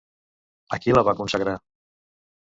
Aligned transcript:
A 0.77 0.79
qui 0.85 0.95
la 0.95 1.03
va 1.09 1.13
consagrar? 1.19 1.53